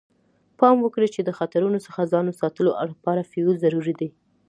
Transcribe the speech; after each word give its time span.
پام 0.59 0.77
وکړئ 0.81 1.07
چې 1.15 1.21
د 1.23 1.29
خطرونو 1.37 1.77
څخه 1.85 2.09
ځان 2.11 2.25
ساتلو 2.41 2.71
لپاره 2.91 3.27
فیوز 3.31 3.55
ضروري 3.65 3.93
دی. 3.99 4.09